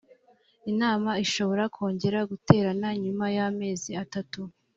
inama 0.71 1.11
ishobora 1.25 1.63
kongera 1.75 2.19
guterana 2.31 2.87
nyuma 3.03 3.25
ya 3.37 3.45
mezi 3.59 3.89
atatu 4.03 4.41